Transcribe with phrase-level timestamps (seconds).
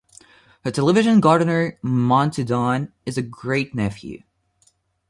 [0.63, 4.23] The television gardener Monty Don is a great-nephew.